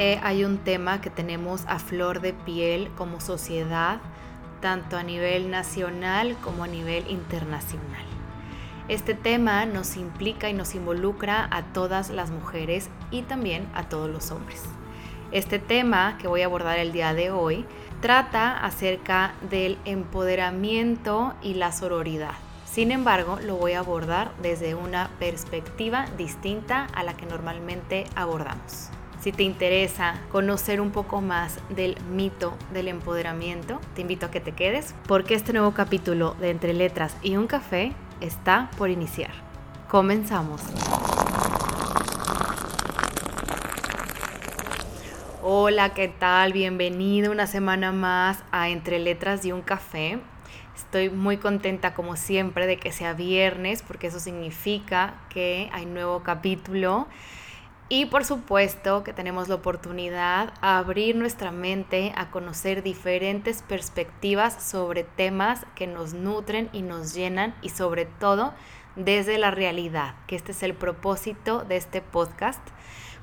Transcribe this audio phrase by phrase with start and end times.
[0.00, 3.98] Hay un tema que tenemos a flor de piel como sociedad,
[4.60, 8.04] tanto a nivel nacional como a nivel internacional.
[8.86, 14.08] Este tema nos implica y nos involucra a todas las mujeres y también a todos
[14.08, 14.62] los hombres.
[15.32, 17.66] Este tema que voy a abordar el día de hoy
[18.00, 22.34] trata acerca del empoderamiento y la sororidad.
[22.66, 28.90] Sin embargo, lo voy a abordar desde una perspectiva distinta a la que normalmente abordamos.
[29.20, 34.38] Si te interesa conocer un poco más del mito del empoderamiento, te invito a que
[34.38, 39.32] te quedes porque este nuevo capítulo de Entre Letras y un Café está por iniciar.
[39.88, 40.62] Comenzamos.
[45.42, 46.52] Hola, ¿qué tal?
[46.52, 50.20] Bienvenido una semana más a Entre Letras y un Café.
[50.76, 56.22] Estoy muy contenta como siempre de que sea viernes porque eso significa que hay nuevo
[56.22, 57.08] capítulo
[57.88, 64.62] y por supuesto que tenemos la oportunidad a abrir nuestra mente a conocer diferentes perspectivas
[64.62, 68.52] sobre temas que nos nutren y nos llenan y sobre todo
[68.96, 72.60] desde la realidad, que este es el propósito de este podcast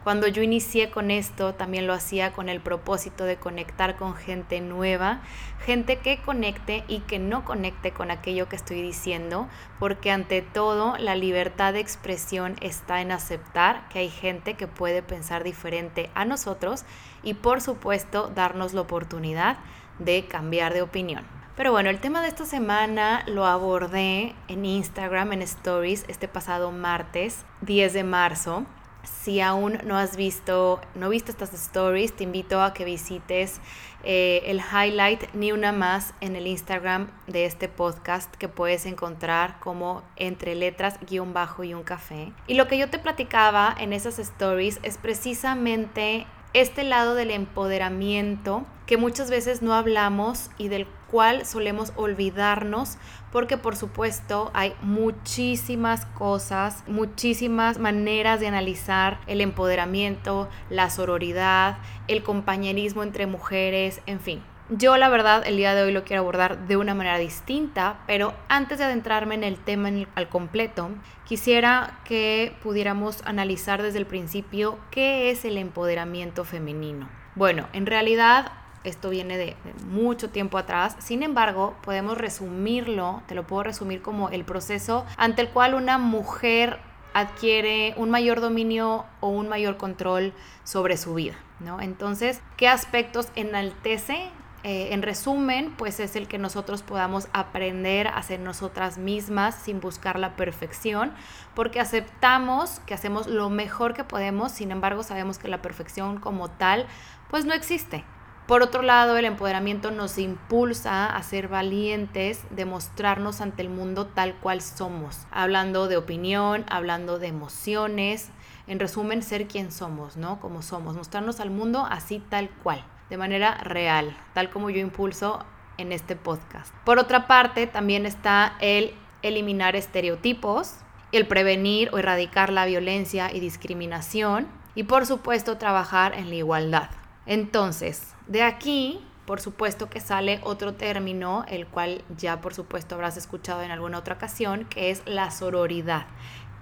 [0.05, 4.61] cuando yo inicié con esto, también lo hacía con el propósito de conectar con gente
[4.61, 5.21] nueva,
[5.65, 10.95] gente que conecte y que no conecte con aquello que estoy diciendo, porque ante todo
[10.99, 16.23] la libertad de expresión está en aceptar que hay gente que puede pensar diferente a
[16.23, 16.85] nosotros
[17.23, 19.57] y por supuesto darnos la oportunidad
[19.97, 21.25] de cambiar de opinión.
[21.57, 26.71] Pero bueno, el tema de esta semana lo abordé en Instagram, en Stories, este pasado
[26.71, 28.67] martes 10 de marzo.
[29.05, 33.59] Si aún no has visto, no viste estas stories, te invito a que visites
[34.03, 39.59] eh, el highlight ni una más en el Instagram de este podcast que puedes encontrar
[39.59, 42.31] como entre letras guion bajo y un café.
[42.45, 48.65] Y lo que yo te platicaba en esas stories es precisamente este lado del empoderamiento
[48.85, 52.97] que muchas veces no hablamos y del cual solemos olvidarnos
[53.33, 61.77] porque por supuesto hay muchísimas cosas, muchísimas maneras de analizar el empoderamiento, la sororidad,
[62.07, 64.41] el compañerismo entre mujeres, en fin.
[64.69, 68.33] Yo la verdad el día de hoy lo quiero abordar de una manera distinta, pero
[68.49, 70.89] antes de adentrarme en el tema al completo,
[71.23, 77.07] quisiera que pudiéramos analizar desde el principio qué es el empoderamiento femenino.
[77.35, 79.55] Bueno, en realidad esto viene de,
[79.85, 85.43] mucho tiempo atrás, sin embargo podemos resumirlo, te lo puedo resumir como el proceso ante
[85.43, 86.79] el cual una mujer
[87.13, 90.33] adquiere un mayor dominio o un mayor control
[90.63, 91.79] sobre su vida, ¿no?
[91.81, 94.31] Entonces, ¿qué aspectos enaltece
[94.67, 99.79] eh, en resumen, pues es el que nosotros podamos aprender a ser nosotras mismas sin
[99.79, 101.13] buscar la perfección,
[101.53, 106.49] porque aceptamos que hacemos lo mejor que podemos, sin embargo sabemos que la perfección como
[106.49, 106.87] tal,
[107.29, 108.05] pues no existe.
[108.47, 114.33] Por otro lado, el empoderamiento nos impulsa a ser valientes, demostrarnos ante el mundo tal
[114.33, 118.31] cual somos, hablando de opinión, hablando de emociones,
[118.65, 120.39] en resumen, ser quien somos, ¿no?
[120.39, 125.45] Como somos, mostrarnos al mundo así tal cual de manera real, tal como yo impulso
[125.77, 126.73] en este podcast.
[126.83, 130.75] Por otra parte, también está el eliminar estereotipos,
[131.11, 136.89] el prevenir o erradicar la violencia y discriminación y por supuesto trabajar en la igualdad.
[137.25, 143.17] Entonces, de aquí, por supuesto que sale otro término, el cual ya por supuesto habrás
[143.17, 146.05] escuchado en alguna otra ocasión, que es la sororidad.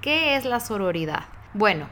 [0.01, 1.23] ¿Qué es la sororidad?
[1.53, 1.87] Bueno,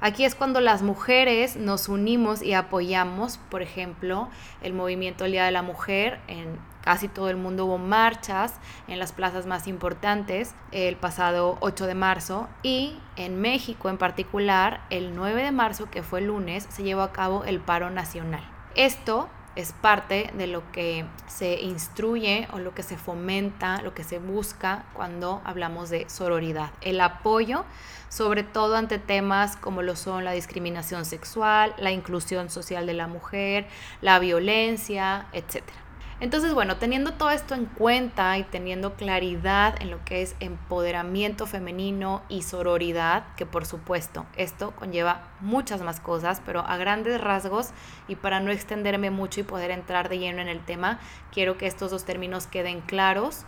[0.00, 4.28] Aquí es cuando las mujeres nos unimos y apoyamos, por ejemplo,
[4.62, 6.20] el movimiento El Día de la Mujer.
[6.28, 8.54] En casi todo el mundo hubo marchas
[8.86, 14.82] en las plazas más importantes el pasado 8 de marzo y en México en particular,
[14.90, 18.44] el 9 de marzo, que fue el lunes, se llevó a cabo el paro nacional.
[18.76, 24.04] Esto es parte de lo que se instruye o lo que se fomenta, lo que
[24.04, 26.70] se busca cuando hablamos de sororidad.
[26.82, 27.64] El apoyo,
[28.08, 33.08] sobre todo ante temas como lo son la discriminación sexual, la inclusión social de la
[33.08, 33.66] mujer,
[34.02, 35.85] la violencia, etcétera.
[36.18, 41.46] Entonces, bueno, teniendo todo esto en cuenta y teniendo claridad en lo que es empoderamiento
[41.46, 47.70] femenino y sororidad, que por supuesto esto conlleva muchas más cosas, pero a grandes rasgos
[48.08, 51.00] y para no extenderme mucho y poder entrar de lleno en el tema,
[51.32, 53.44] quiero que estos dos términos queden claros.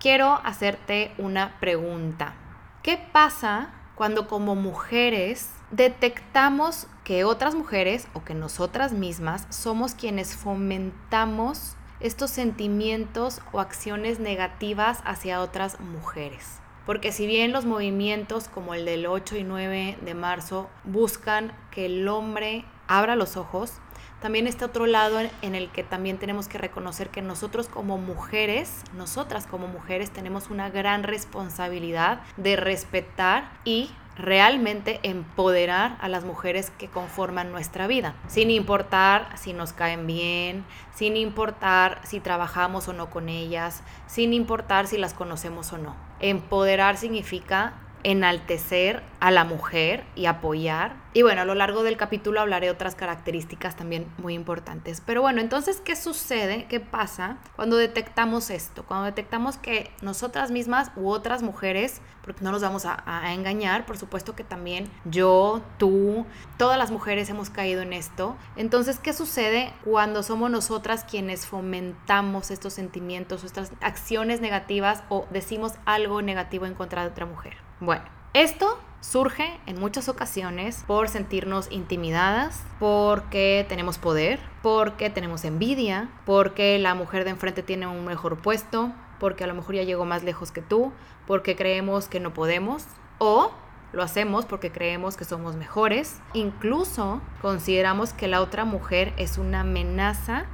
[0.00, 2.34] Quiero hacerte una pregunta.
[2.82, 10.34] ¿Qué pasa cuando como mujeres detectamos que otras mujeres o que nosotras mismas somos quienes
[10.34, 16.60] fomentamos estos sentimientos o acciones negativas hacia otras mujeres.
[16.84, 21.86] Porque si bien los movimientos como el del 8 y 9 de marzo buscan que
[21.86, 23.72] el hombre abra los ojos,
[24.20, 28.82] también está otro lado en, el que también tenemos que reconocer que nosotros como mujeres,
[28.96, 36.70] nosotras como mujeres tenemos una gran responsabilidad de respetar y realmente empoderar a las mujeres
[36.70, 40.64] que conforman nuestra vida, sin importar si nos caen bien,
[40.94, 45.94] sin importar si trabajamos o no con ellas, sin importar si las conocemos o no.
[46.20, 50.94] Empoderar significa enaltecer a la mujer y apoyar.
[51.12, 55.02] Y bueno, a lo largo del capítulo hablaré otras características también muy importantes.
[55.04, 56.66] Pero bueno, entonces, ¿qué sucede?
[56.68, 58.84] ¿Qué pasa cuando detectamos esto?
[58.84, 63.96] Cuando detectamos que nosotras mismas u otras mujeres, porque no nos vamos a, engañar, por
[63.96, 66.26] supuesto que también yo, tú,
[66.58, 68.36] todas las mujeres hemos caído en esto.
[68.56, 75.72] Entonces, ¿qué sucede cuando somos nosotras quienes fomentamos estos sentimientos, estas acciones negativas o decimos
[75.86, 77.65] algo negativo en contra de otra mujer?
[77.78, 86.08] Bueno, esto surge en muchas ocasiones por sentirnos intimidadas, porque tenemos poder, porque tenemos envidia,
[86.24, 90.06] porque la mujer de enfrente tiene un mejor puesto, porque a lo mejor ya llegó
[90.06, 90.92] más lejos que tú,
[91.26, 92.84] porque creemos que no podemos
[93.18, 93.52] o
[93.92, 99.60] lo hacemos porque creemos que somos mejores, incluso consideramos que la otra mujer es una
[99.60, 100.46] amenaza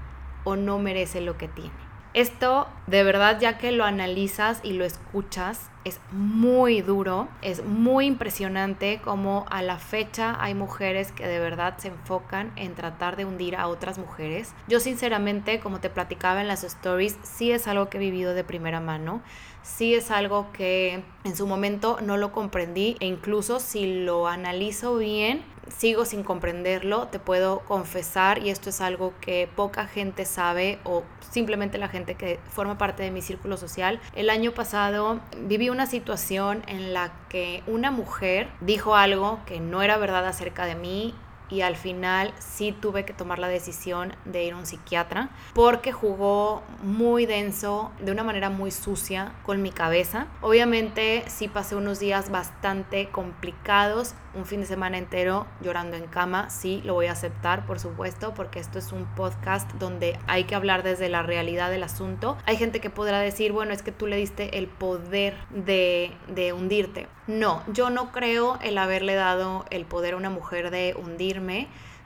[0.45, 1.73] o no merece lo que tiene.
[2.15, 8.07] Esto de verdad ya que lo analizas y lo escuchas es muy duro, es muy
[8.07, 13.25] impresionante como a la fecha hay mujeres que de verdad se enfocan en tratar de
[13.25, 14.55] hundir a otras mujeres.
[14.69, 18.45] Yo sinceramente, como te platicaba en las stories, sí es algo que he vivido de
[18.45, 19.23] primera mano,
[19.63, 24.97] sí es algo que en su momento no lo comprendí e incluso si lo analizo
[24.97, 30.79] bien, sigo sin comprenderlo, te puedo confesar, y esto es algo que poca gente sabe
[30.85, 34.01] o simplemente la gente que forma parte de mi círculo social.
[34.15, 39.83] El año pasado viví una situación en la que una mujer dijo algo que no
[39.83, 41.15] era verdad acerca de mí
[41.53, 45.93] y al final sí tuve que tomar la decisión de ir a un psiquiatra porque
[45.93, 50.29] jugó muy denso, de una manera muy sucia con mi cabeza.
[50.41, 56.49] Obviamente sí pasé unos días bastante complicados, un fin de semana entero llorando en cama,
[56.49, 60.55] sí, lo voy a aceptar, por supuesto, porque esto es un podcast donde hay que
[60.55, 62.39] hablar desde la realidad del asunto.
[62.47, 66.55] Hay gente que podrá decir, bueno, es que tú le diste el poder de, de
[66.55, 67.09] hundirte.
[67.27, 71.42] No, yo no creo el haberle dado el poder a una mujer de hundirme.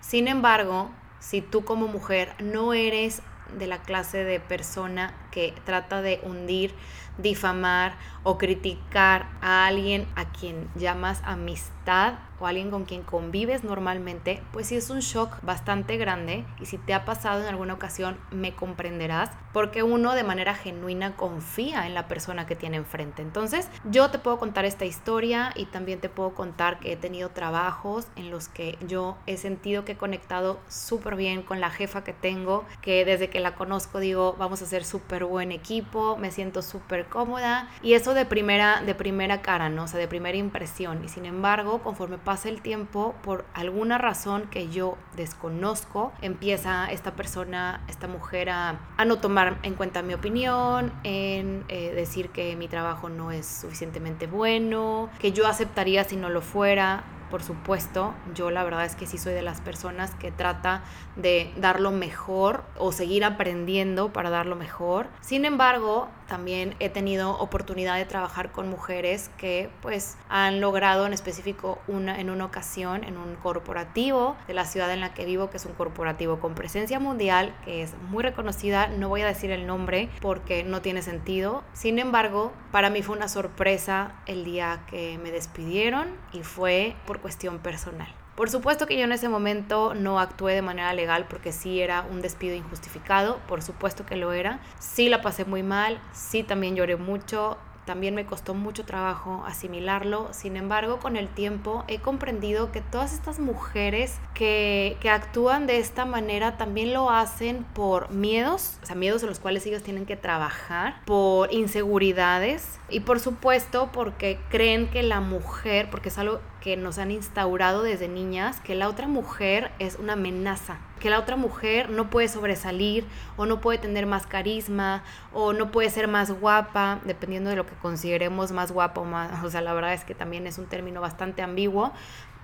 [0.00, 3.22] Sin embargo, si tú como mujer no eres
[3.56, 6.74] de la clase de persona que trata de hundir,
[7.18, 14.42] difamar o criticar a alguien a quien llamas amistad o alguien con quien convives normalmente,
[14.52, 18.16] pues sí es un shock bastante grande y si te ha pasado en alguna ocasión
[18.30, 23.22] me comprenderás porque uno de manera genuina confía en la persona que tiene enfrente.
[23.22, 27.30] Entonces yo te puedo contar esta historia y también te puedo contar que he tenido
[27.30, 32.04] trabajos en los que yo he sentido que he conectado súper bien con la jefa
[32.04, 36.30] que tengo, que desde que la conozco digo vamos a ser súper buen equipo, me
[36.30, 39.84] siento súper cómoda y eso de primera, de primera cara, ¿no?
[39.84, 41.04] O sea, de primera impresión.
[41.04, 47.12] Y sin embargo, conforme pasa el tiempo, por alguna razón que yo desconozco, empieza esta
[47.12, 52.66] persona, esta mujer a, no tomar en cuenta mi opinión, en eh, decir que mi
[52.66, 58.50] trabajo no es suficientemente bueno, que yo aceptaría si no lo fuera por supuesto, yo
[58.50, 60.84] la verdad es que sí soy de las personas que trata
[61.16, 65.08] de dar lo mejor o seguir aprendiendo para dar lo mejor.
[65.22, 71.12] Sin embargo, también he tenido oportunidad de trabajar con mujeres que pues han logrado en
[71.12, 75.50] específico una en una ocasión en un corporativo de la ciudad en la que vivo,
[75.50, 79.50] que es un corporativo con presencia mundial, que es muy reconocida, no voy a decir
[79.50, 81.64] el nombre porque no tiene sentido.
[81.72, 87.20] Sin embargo, para mí fue una sorpresa el día que me despidieron y fue por
[87.20, 88.08] cuestión personal.
[88.36, 92.02] Por supuesto que yo en ese momento no actué de manera legal porque sí era
[92.02, 94.60] un despido injustificado, por supuesto que lo era.
[94.78, 100.28] Sí la pasé muy mal, sí también lloré mucho, también me costó mucho trabajo asimilarlo.
[100.32, 105.78] Sin embargo, con el tiempo he comprendido que todas estas mujeres que, que, actúan de
[105.78, 110.04] esta manera también lo hacen por miedos, o sea, miedos en los cuales ellos tienen
[110.04, 116.40] que trabajar, por inseguridades y por supuesto porque creen que la mujer, porque es algo
[116.60, 121.18] que nos han instaurado desde niñas, que la otra mujer es una amenaza, que la
[121.18, 126.08] otra mujer no puede sobresalir o no puede tener más carisma o no puede ser
[126.08, 129.92] más guapa, dependiendo de lo que consideremos más guapa o más, o sea, la verdad
[129.92, 131.92] es que también es un término bastante ambiguo,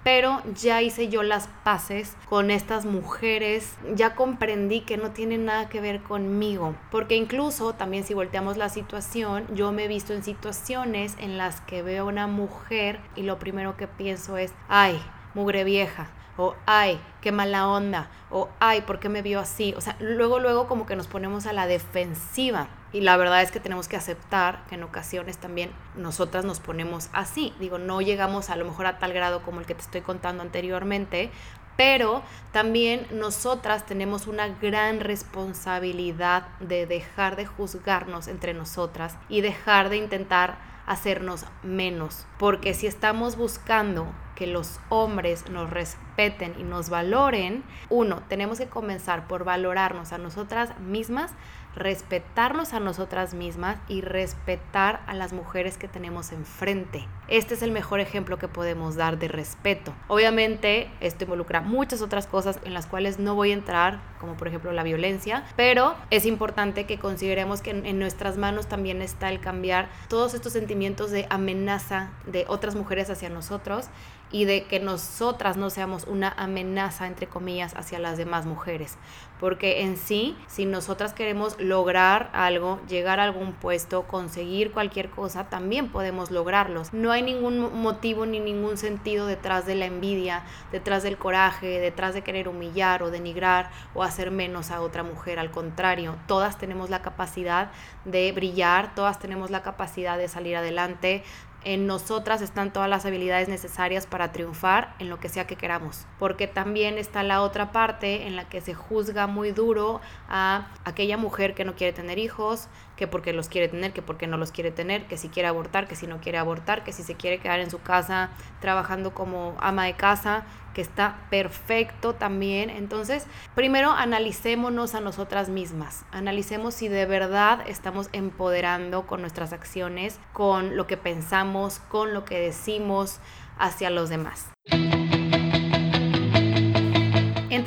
[0.05, 5.69] pero ya hice yo las paces con estas mujeres, ya comprendí que no tienen nada
[5.69, 10.25] que ver conmigo, porque incluso también si volteamos la situación, yo me he visto en
[10.25, 15.01] situaciones en las que veo a una mujer y lo primero que pienso es, ay,
[15.35, 16.09] mugre vieja,
[16.43, 19.75] o ay, qué mala onda, o ay, ¿por qué me vio así?
[19.77, 22.67] O sea, luego, luego como que nos ponemos a la defensiva.
[22.93, 27.11] Y la verdad es que tenemos que aceptar que en ocasiones también nosotras nos ponemos
[27.13, 27.55] así.
[27.61, 30.43] Digo, no llegamos a lo mejor a tal grado como el que te estoy contando
[30.43, 31.31] anteriormente,
[31.77, 39.91] pero también nosotras tenemos una gran responsabilidad de dejar de juzgarnos entre nosotras y dejar
[39.91, 42.27] de intentar hacernos menos.
[42.39, 48.69] Porque si estamos buscando que los hombres nos respeten y nos valoren, uno, tenemos que
[48.69, 51.33] comenzar por valorarnos a nosotras mismas
[51.75, 57.07] respetarnos a nosotras mismas y respetar a las mujeres que tenemos enfrente.
[57.29, 59.95] Este es el mejor ejemplo que podemos dar de respeto.
[60.09, 64.49] Obviamente esto involucra muchas otras cosas en las cuales no voy a entrar, como por
[64.49, 69.41] ejemplo la violencia, pero es importante que consideremos que en, nuestras manos también está el
[69.41, 73.89] cambiar todos estos sentimientos de amenaza de otras mujeres hacia nosotros
[74.33, 78.97] y de que nosotras no seamos una amenaza, entre comillas, hacia las demás mujeres.
[79.39, 85.51] Porque en sí, si nosotras queremos lograr algo, llegar a algún puesto, conseguir cualquier cosa,
[85.51, 86.93] también podemos lograrlos.
[86.93, 92.15] No hay ningún motivo ni ningún sentido detrás de la envidia, detrás del coraje, detrás
[92.15, 95.39] de querer humillar o denigrar o hacer menos a otra mujer.
[95.41, 97.73] Al contrario, todas tenemos la capacidad
[98.05, 101.25] de brillar, todas tenemos la capacidad de salir adelante,
[101.65, 106.07] en nosotras están todas las habilidades necesarias para triunfar en lo que sea que queramos.
[106.19, 111.17] Porque también está la otra parte en la que se juzga muy duro a aquella
[111.17, 114.53] mujer que no quiere tener hijos, que porque los quiere tener, que porque no los
[114.53, 117.39] quiere tener, que si quiere abortar, que si no quiere abortar, que si se quiere
[117.39, 122.71] quedar en su casa trabajando como ama de casa, que está perfecto también.
[122.71, 130.19] Entonces, primero analicémonos a nosotras mismas, analicemos si de verdad estamos empoderando con nuestras acciones,
[130.33, 133.21] con lo que pensamos, con lo que decimos
[133.59, 134.49] hacia los demás.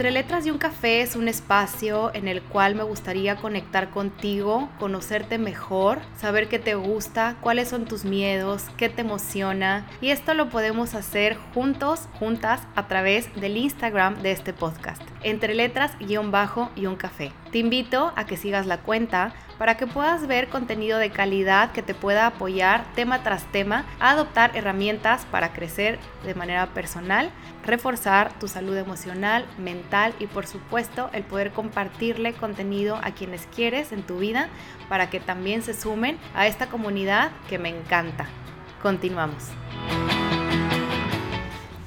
[0.06, 4.70] Entre Letras y un Café es un espacio en el cual me gustaría conectar contigo,
[4.78, 9.88] conocerte mejor, saber qué te gusta, cuáles son tus miedos, qué te emociona.
[10.02, 15.02] Y esto lo podemos hacer juntos, juntas, a través del Instagram de este podcast.
[15.26, 17.32] Entre Letras guion bajo y un café.
[17.52, 21.82] Te invito a que sigas la cuenta para que puedas ver contenido de calidad que
[21.82, 27.32] te pueda apoyar tema tras tema a adoptar herramientas para crecer de manera personal,
[27.66, 33.94] reforzar tu salud emocional, mental y por supuesto el poder compartirle contenido a quienes quieres
[33.94, 34.50] en tu vida
[34.90, 38.28] para que también se sumen a esta comunidad que me encanta.
[38.80, 39.50] Continuamos.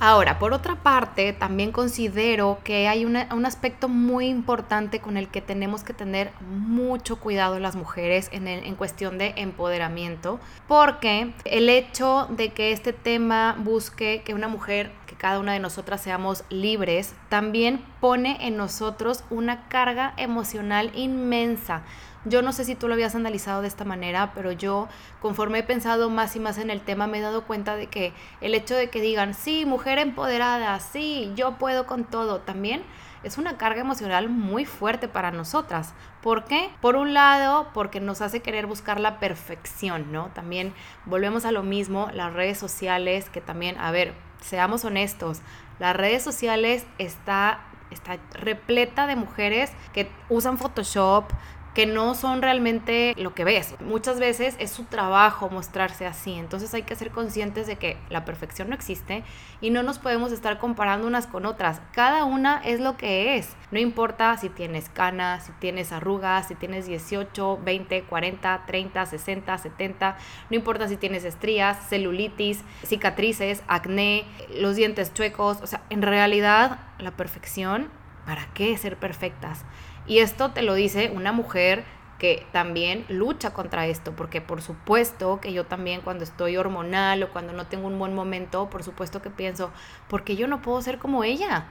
[0.01, 5.41] Ahora, por otra parte, también considero que hay un aspecto muy importante con el que
[5.41, 10.39] tenemos que tener mucho cuidado las mujeres en, cuestión de empoderamiento,
[10.69, 15.59] porque el hecho de que este tema busque que una mujer, que cada una de
[15.59, 21.83] nosotras seamos libres, también pone en nosotros una carga emocional inmensa
[22.29, 24.89] yo no sé si tú lo habías analizado de esta manera, pero yo
[25.21, 28.13] conforme he pensado más y más en el tema me he dado cuenta de que
[28.41, 32.83] el hecho de que digan, sí, mujer empoderada, sí, yo puedo con todo, también
[33.25, 35.93] es una carga emocional muy fuerte para nosotras.
[36.23, 36.71] ¿Por qué?
[36.81, 40.31] Por un lado, porque nos hace querer buscar la perfección, ¿no?
[40.35, 40.73] También
[41.05, 45.41] volvemos a lo mismo, las redes sociales, que también, a ver, seamos honestos,
[45.79, 51.31] las redes sociales está está repleta de mujeres que usan Photoshop,
[51.79, 53.77] que no son realmente lo que ves.
[53.79, 58.25] Muchas veces es su trabajo mostrarse así, entonces hay que ser conscientes de que la
[58.25, 59.23] perfección no existe
[59.61, 61.81] y no nos podemos estar comparando unas con otras.
[61.93, 63.55] Cada una es lo que es.
[63.71, 69.59] No importa si tienes canas, si tienes arrugas, si tienes 18, 20, 40, 30, 60,
[69.59, 70.17] 70,
[70.51, 76.81] no importa si tienes estrías, celulitis, cicatrices, acné, los dientes chuecos, o sea, en realidad
[76.99, 77.89] la perfección,
[78.27, 79.65] ¿para qué ser perfectas?
[80.09, 81.85] Y esto te lo dice una mujer
[82.19, 87.29] que también lucha contra esto, porque por supuesto que yo también cuando estoy hormonal o
[87.29, 89.71] cuando no tengo un buen momento, por supuesto que pienso,
[90.09, 91.67] porque yo no puedo ser como ella.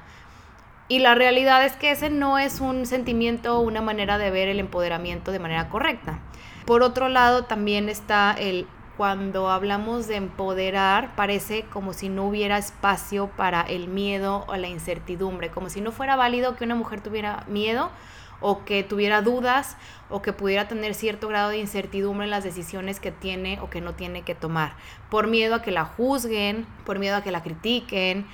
[0.87, 4.59] Y la realidad es que ese no es un sentimiento una manera de ver el
[4.59, 6.19] empoderamiento de manera correcta.
[6.65, 12.57] Por otro lado, también está el cuando hablamos de empoderar, parece como si no hubiera
[12.57, 17.01] espacio para el miedo o la incertidumbre, como si no fuera válido que una mujer
[17.01, 17.91] tuviera miedo
[18.39, 19.77] o que tuviera dudas
[20.09, 23.81] o que pudiera tener cierto grado de incertidumbre en las decisiones que tiene o que
[23.81, 24.73] no tiene que tomar,
[25.09, 28.25] por miedo a que la juzguen, por miedo a que la critiquen.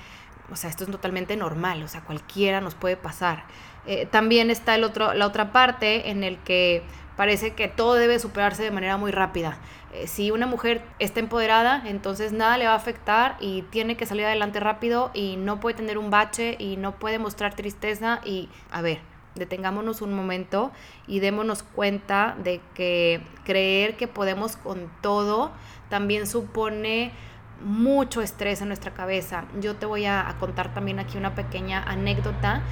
[0.52, 3.44] O sea, esto es totalmente normal, o sea, cualquiera nos puede pasar.
[3.86, 6.82] Eh, también está el otro, la otra parte en el que
[7.16, 9.56] parece que todo debe superarse de manera muy rápida.
[9.92, 14.06] Eh, si una mujer está empoderada, entonces nada le va a afectar y tiene que
[14.06, 18.48] salir adelante rápido y no puede tener un bache y no puede mostrar tristeza y,
[18.70, 18.98] a ver,
[19.34, 20.70] detengámonos un momento
[21.06, 25.52] y démonos cuenta de que creer que podemos con todo
[25.88, 27.12] también supone
[27.60, 29.44] mucho estrés en nuestra cabeza.
[29.60, 32.62] Yo te voy a, contar también aquí una pequeña anécdota.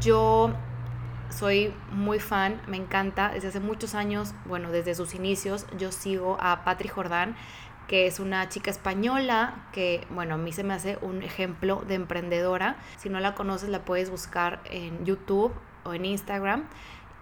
[0.00, 0.52] Yo
[1.30, 6.36] soy muy fan, me encanta, desde hace muchos años, bueno, desde sus inicios, yo sigo
[6.40, 7.36] a Patri Jordán,
[7.88, 11.94] que es una chica española que, bueno, a mí se me hace un ejemplo de
[11.94, 12.76] emprendedora.
[12.98, 15.52] Si no la conoces, la puedes buscar en YouTube
[15.84, 16.64] o en Instagram.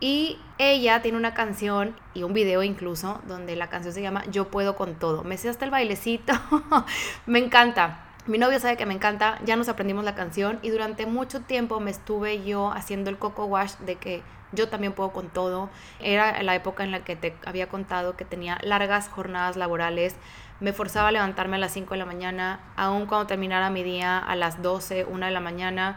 [0.01, 4.49] Y ella tiene una canción y un video incluso donde la canción se llama Yo
[4.49, 5.25] puedo con todo.
[5.25, 6.33] Me sé hasta el bailecito.
[7.27, 8.07] me encanta.
[8.27, 11.81] Mi novio sabe que me encanta, ya nos aprendimos la canción y durante mucho tiempo
[11.81, 15.71] me estuve yo haciendo el coco wash de que yo también puedo con todo.
[16.01, 20.17] Era la época en la que te había contado que tenía largas jornadas laborales,
[20.61, 24.19] me forzaba a levantarme a las 5 de la mañana, aun cuando terminara mi día
[24.19, 25.97] a las 12, 1 de la mañana.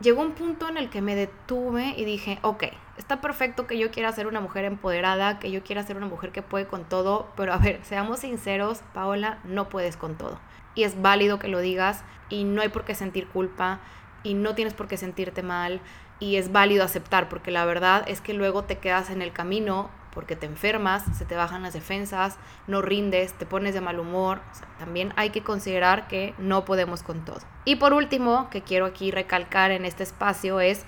[0.00, 2.64] Llegó un punto en el que me detuve y dije, ok,
[2.98, 6.30] está perfecto que yo quiera ser una mujer empoderada, que yo quiera ser una mujer
[6.30, 10.38] que puede con todo, pero a ver, seamos sinceros, Paola, no puedes con todo.
[10.76, 13.80] Y es válido que lo digas y no hay por qué sentir culpa
[14.22, 15.80] y no tienes por qué sentirte mal
[16.20, 19.90] y es válido aceptar porque la verdad es que luego te quedas en el camino
[20.12, 24.40] porque te enfermas, se te bajan las defensas, no rindes, te pones de mal humor.
[24.78, 27.40] también hay que considerar que no podemos con todo.
[27.64, 30.84] Y por último, que quiero aquí recalcar en este espacio es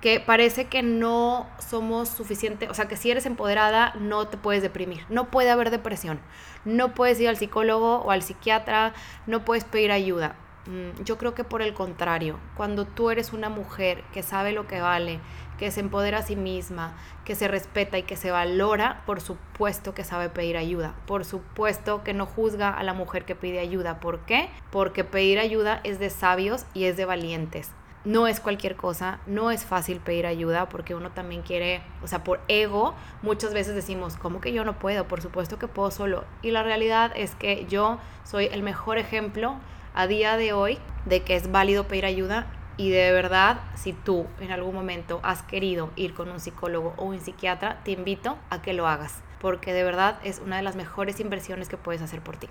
[0.00, 4.62] que parece que no somos suficientes, o sea, que si eres empoderada no te puedes
[4.62, 6.20] deprimir, no puede haber depresión,
[6.64, 8.92] no puedes ir al psicólogo o al psiquiatra,
[9.26, 10.36] no puedes pedir ayuda.
[10.66, 14.66] Mm, yo creo que por el contrario, cuando tú eres una mujer que sabe lo
[14.66, 15.18] que vale,
[15.58, 19.94] que se empodera a sí misma, que se respeta y que se valora, por supuesto
[19.94, 20.94] que sabe pedir ayuda.
[21.06, 24.00] Por supuesto que no juzga a la mujer que pide ayuda.
[24.00, 24.48] ¿Por qué?
[24.70, 27.72] Porque pedir ayuda es de sabios y es de valientes
[28.04, 32.24] no es cualquier cosa, no es fácil pedir ayuda porque uno también quiere, o sea,
[32.24, 35.06] por ego, muchas veces decimos, ¿cómo que yo no puedo?
[35.06, 36.24] Por supuesto que puedo solo.
[36.40, 39.56] Y la realidad es que yo soy el mejor ejemplo
[39.94, 42.46] a día de hoy de que es válido pedir ayuda
[42.78, 47.04] y de verdad, si tú en algún momento has querido ir con un psicólogo o
[47.04, 50.76] un psiquiatra, te invito a que lo hagas, porque de verdad es una de las
[50.76, 52.48] mejores inversiones que puedes hacer por ti.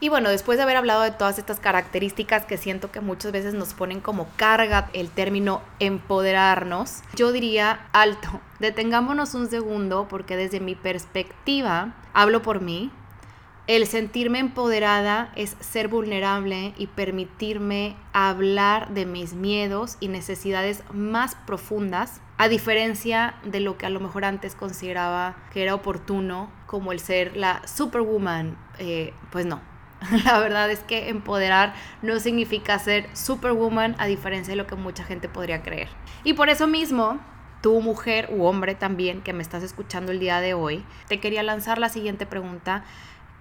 [0.00, 3.54] Y bueno, después de haber hablado de todas estas características que siento que muchas veces
[3.54, 10.60] nos ponen como carga el término empoderarnos, yo diría alto, detengámonos un segundo porque desde
[10.60, 12.92] mi perspectiva, hablo por mí,
[13.66, 21.34] el sentirme empoderada es ser vulnerable y permitirme hablar de mis miedos y necesidades más
[21.46, 26.92] profundas, a diferencia de lo que a lo mejor antes consideraba que era oportuno, como
[26.92, 28.58] el ser la superwoman.
[28.78, 29.60] Eh, pues no,
[30.24, 35.04] La verdad es que empoderar no significa ser superwoman a diferencia de lo que mucha
[35.04, 35.88] gente podría creer.
[36.24, 37.18] Y por eso mismo,
[37.62, 41.42] tú mujer u hombre también que me estás escuchando el día de hoy, te quería
[41.42, 42.84] lanzar la siguiente pregunta.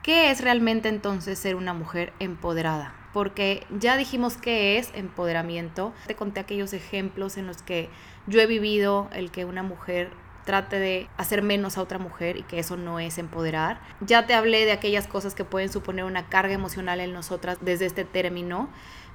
[0.03, 2.93] ¿Qué es realmente entonces ser una mujer empoderada?
[3.13, 5.93] Porque ya dijimos qué es empoderamiento.
[6.07, 7.89] Te conté aquellos ejemplos en los que
[8.27, 10.11] yo he vivido el que una mujer
[10.43, 13.79] trate de hacer menos a otra mujer y que eso no es empoderar.
[14.01, 17.85] Ya te hablé de aquellas cosas que pueden suponer una carga emocional en nosotras desde
[17.85, 18.67] este término.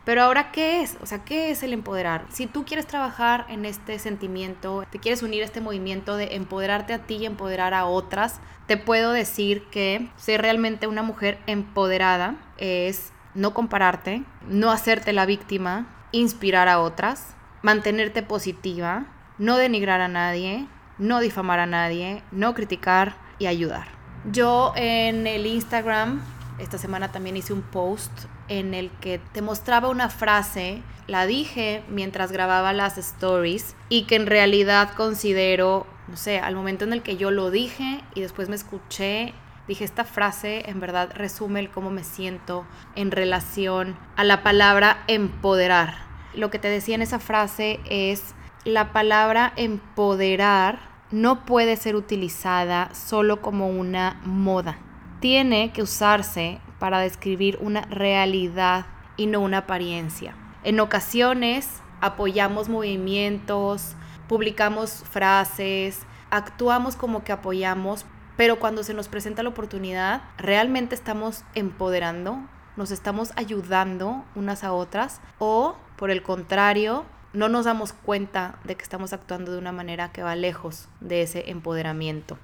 [0.09, 0.97] Pero ahora, ¿qué es?
[1.03, 2.25] O sea, ¿qué es el empoderar?
[2.31, 6.95] Si tú quieres trabajar en este sentimiento, te quieres unir a este movimiento de empoderarte
[6.95, 12.37] a ti y empoderar a otras, te puedo decir que ser realmente una mujer empoderada
[12.57, 19.05] es no compararte, no hacerte la víctima, inspirar a otras, mantenerte positiva,
[19.37, 23.89] no denigrar a nadie, no difamar a nadie, no criticar y ayudar.
[24.33, 26.23] Yo en el Instagram
[26.59, 28.11] esta semana también hice un post
[28.49, 34.17] en el que te mostraba una frase, la dije mientras grababa las stories y que
[34.17, 38.49] en realidad considero, no sé, al momento en el que yo lo dije y después
[38.49, 39.35] me escuché,
[39.67, 45.05] dije, esta frase en verdad resume el cómo me siento en relación a la palabra
[45.07, 45.95] empoderar.
[46.35, 48.35] Lo que te decía en esa frase es
[48.65, 54.79] la palabra empoderar no puede ser utilizada solo como una moda.
[55.21, 58.87] Tiene que usarse para describir una realidad
[59.17, 60.35] y no una apariencia.
[60.65, 61.69] En ocasiones
[62.01, 63.95] apoyamos movimientos,
[64.29, 68.05] publicamos frases, actuamos como que apoyamos,
[68.37, 72.39] pero cuando se nos presenta la oportunidad, realmente estamos empoderando,
[72.77, 78.77] nos estamos ayudando unas a otras o por el contrario, no nos damos cuenta de
[78.77, 82.39] que estamos actuando de una manera que va lejos de ese empoderamiento.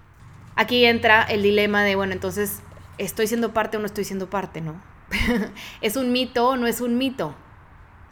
[0.57, 2.61] aquí entra el dilema de, bueno, entonces,
[2.99, 4.81] ¿estoy siendo parte o no estoy siendo parte, no?
[5.81, 7.35] ¿Es un mito o no es un mito?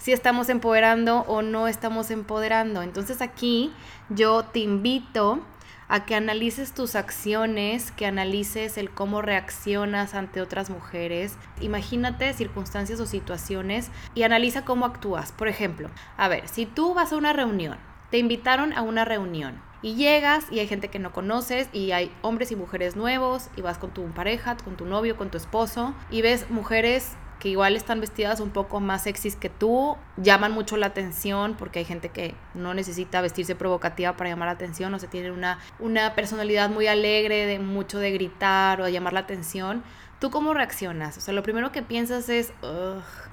[0.02, 2.82] si estamos empoderando o no estamos empoderando.
[2.82, 3.72] Entonces aquí
[4.08, 5.40] yo te invito
[5.86, 11.36] a que analices tus acciones, que analices el cómo reaccionas ante otras mujeres.
[11.60, 15.30] Imagínate circunstancias o situaciones y analiza cómo actúas.
[15.30, 17.78] Por ejemplo, a ver, si tú vas a una reunión,
[18.10, 22.12] te invitaron a una reunión y llegas y hay gente que no conoces y hay
[22.22, 25.94] hombres y mujeres nuevos y vas con tu pareja, con tu novio, con tu esposo
[26.10, 30.76] y ves mujeres que igual están vestidas un poco más sexys que tú, llaman mucho
[30.76, 35.00] la atención porque hay gente que no necesita vestirse provocativa para llamar la atención, o
[35.00, 39.20] se tiene una, una personalidad muy alegre, de mucho de gritar o de llamar la
[39.20, 39.82] atención.
[40.22, 41.18] ¿Tú cómo reaccionas?
[41.18, 42.52] O sea, lo primero que piensas es,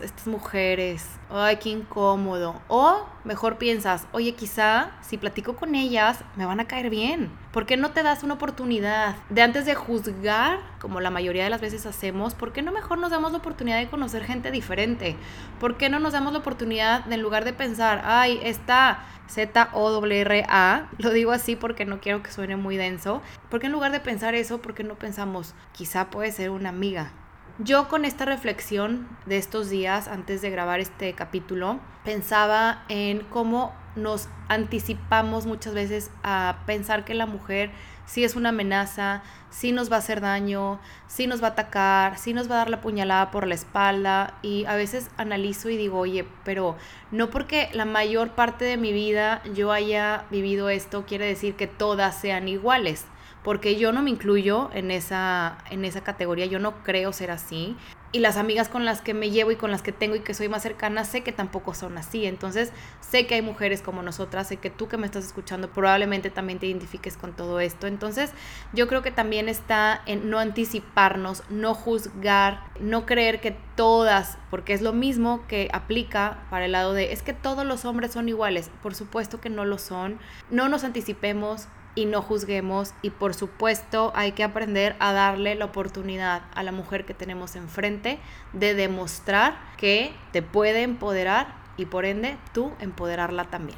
[0.01, 2.59] estas mujeres, ay, qué incómodo.
[2.67, 7.29] O mejor piensas, oye, quizá si platico con ellas me van a caer bien.
[7.51, 11.49] ¿Por qué no te das una oportunidad de antes de juzgar, como la mayoría de
[11.49, 15.15] las veces hacemos, por qué no mejor nos damos la oportunidad de conocer gente diferente?
[15.59, 20.89] ¿Por qué no nos damos la oportunidad de en lugar de pensar, ay, esta Z-O-W-R-A,
[20.99, 24.35] lo digo así porque no quiero que suene muy denso, porque en lugar de pensar
[24.35, 27.11] eso, ¿por qué no pensamos, quizá puede ser una amiga?
[27.61, 33.75] Yo con esta reflexión de estos días, antes de grabar este capítulo, pensaba en cómo
[33.97, 37.71] nos anticipamos muchas veces a pensar que la mujer
[38.05, 42.17] sí es una amenaza, sí nos va a hacer daño, sí nos va a atacar,
[42.17, 44.37] sí nos va a dar la puñalada por la espalda.
[44.41, 46.77] Y a veces analizo y digo, oye, pero
[47.11, 51.67] no porque la mayor parte de mi vida yo haya vivido esto quiere decir que
[51.67, 53.03] todas sean iguales
[53.43, 57.75] porque yo no me incluyo en esa, en esa categoría, yo no creo ser así.
[58.11, 60.33] Y las amigas con las que me llevo y con las que tengo y que
[60.33, 62.25] soy más cercana, sé que tampoco son así.
[62.25, 62.71] Entonces,
[63.01, 66.57] sé que hay mujeres como nosotras, sé que tú que me estás escuchando probablemente también
[66.57, 67.85] te identifiques con todo esto.
[67.85, 68.31] Entonces,
[68.73, 74.73] yo creo que también está en no anticiparnos, no juzgar, no creer que todas, porque
[74.73, 78.27] es lo mismo que aplica para el lado de, es que todos los hombres son
[78.27, 78.71] iguales.
[78.81, 80.17] Por supuesto que no lo son.
[80.49, 81.67] No nos anticipemos,
[81.99, 86.71] y no juzguemos y por supuesto hay que aprender a darle la oportunidad a la
[86.71, 88.19] mujer que tenemos enfrente
[88.53, 93.77] de demostrar que te puede empoderar y por ende tú empoderarla también.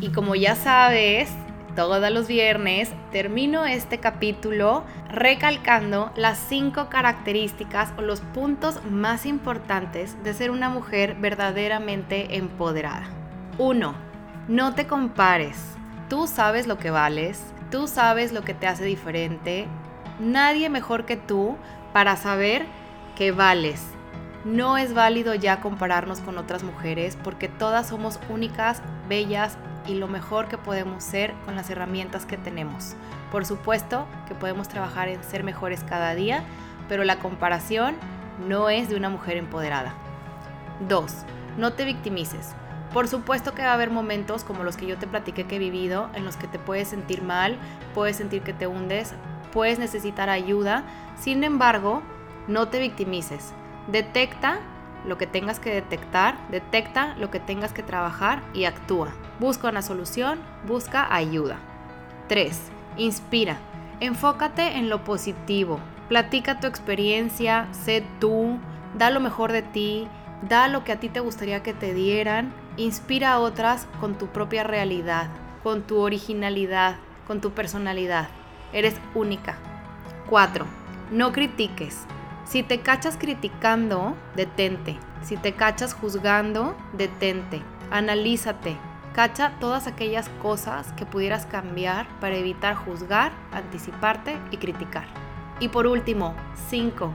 [0.00, 1.30] Y como ya sabes,
[1.74, 10.22] todos los viernes termino este capítulo recalcando las cinco características o los puntos más importantes
[10.22, 13.06] de ser una mujer verdaderamente empoderada.
[13.58, 13.94] 1.
[14.48, 15.56] No te compares.
[16.08, 19.66] Tú sabes lo que vales, tú sabes lo que te hace diferente.
[20.20, 21.56] Nadie mejor que tú
[21.92, 22.66] para saber
[23.16, 23.82] que vales.
[24.44, 29.56] No es válido ya compararnos con otras mujeres porque todas somos únicas, bellas,
[29.86, 32.94] y lo mejor que podemos ser con las herramientas que tenemos.
[33.30, 36.44] Por supuesto que podemos trabajar en ser mejores cada día,
[36.88, 37.96] pero la comparación
[38.46, 39.94] no es de una mujer empoderada.
[40.88, 41.12] 2.
[41.58, 42.54] No te victimices.
[42.92, 45.58] Por supuesto que va a haber momentos como los que yo te platiqué que he
[45.58, 47.56] vivido, en los que te puedes sentir mal,
[47.94, 49.14] puedes sentir que te hundes,
[49.52, 50.84] puedes necesitar ayuda.
[51.18, 52.02] Sin embargo,
[52.48, 53.54] no te victimices.
[53.86, 54.60] Detecta
[55.06, 59.12] lo que tengas que detectar, detecta lo que tengas que trabajar y actúa.
[59.42, 61.56] Busca una solución, busca ayuda.
[62.28, 62.56] 3.
[62.96, 63.58] Inspira.
[63.98, 65.80] Enfócate en lo positivo.
[66.08, 68.60] Platica tu experiencia, sé tú,
[68.96, 70.06] da lo mejor de ti,
[70.48, 72.54] da lo que a ti te gustaría que te dieran.
[72.76, 75.26] Inspira a otras con tu propia realidad,
[75.64, 78.28] con tu originalidad, con tu personalidad.
[78.72, 79.56] Eres única.
[80.30, 80.66] 4.
[81.10, 82.04] No critiques.
[82.44, 84.96] Si te cachas criticando, detente.
[85.20, 87.60] Si te cachas juzgando, detente.
[87.90, 88.91] Analízate.
[89.14, 95.06] Cacha todas aquellas cosas que pudieras cambiar para evitar juzgar, anticiparte y criticar.
[95.60, 96.34] Y por último,
[96.68, 97.14] 5.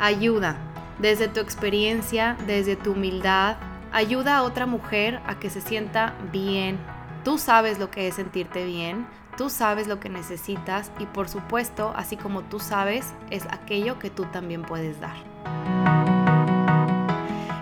[0.00, 0.56] Ayuda.
[0.98, 3.56] Desde tu experiencia, desde tu humildad,
[3.92, 6.78] ayuda a otra mujer a que se sienta bien.
[7.24, 9.06] Tú sabes lo que es sentirte bien,
[9.36, 14.08] Tú sabes lo que necesitas y por supuesto, así como tú sabes, es aquello que
[14.08, 15.16] tú también puedes dar.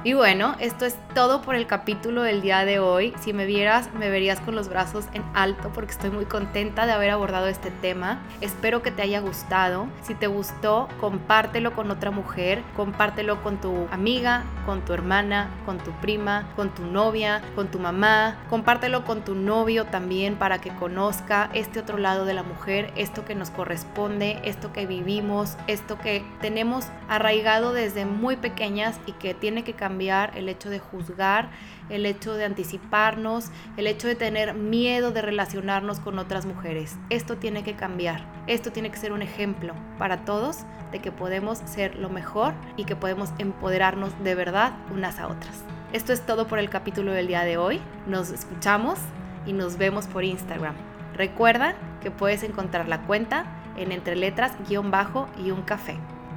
[0.04, 3.14] Y bueno, esto es todo por el capítulo del día de hoy.
[3.20, 6.92] Si me vieras, me verías con los brazos en alto porque estoy muy contenta de
[6.92, 8.20] haber abordado este tema.
[8.42, 9.86] Espero que te haya gustado.
[10.02, 15.78] Si te gustó, compártelo con otra mujer, compártelo con tu amiga, con tu hermana, con
[15.78, 18.36] tu prima, con tu novia, con tu mamá.
[18.50, 23.24] Compártelo con tu novio también para que conozca este otro lado de la mujer, esto
[23.24, 29.32] que nos corresponde, esto que vivimos, esto que tenemos arraigado desde muy pequeñas y que
[29.32, 31.50] tiene que cambiar el hecho de juzgar,
[31.88, 36.96] el hecho de anticiparnos, el hecho de tener miedo de relacionarnos con otras mujeres.
[37.10, 38.24] Esto tiene que cambiar.
[38.46, 40.58] Esto tiene que ser un ejemplo para todos
[40.92, 45.62] de que podemos ser lo mejor y que podemos empoderarnos de verdad unas a otras.
[45.92, 47.80] Esto es todo por el capítulo del día de hoy.
[48.06, 48.98] Nos escuchamos
[49.46, 50.74] y nos vemos por Instagram.
[51.14, 53.44] Recuerda que puedes encontrar la cuenta
[53.76, 55.96] en entre letras guion bajo y un café.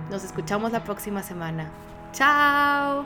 [0.09, 1.69] Nos escuchamos la próxima semana.
[2.17, 3.05] Tchau!